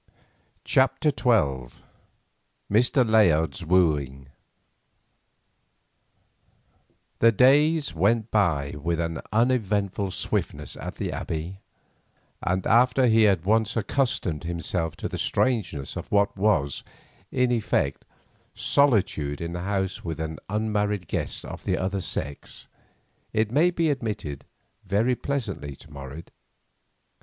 [0.65, 1.69] CHAPTER XII.
[2.73, 3.07] MR.
[3.07, 4.29] LAYARD'S WOOING
[7.19, 11.59] The days went by with an uneventful swiftness at the Abbey,
[12.41, 16.81] and after he had once accustomed himself to the strangeness of what was,
[17.31, 18.03] in effect,
[18.55, 22.67] solitude in the house with an unmarried guest of the other sex,
[23.33, 24.45] it may be admitted,
[24.83, 26.23] very pleasantly to Morris.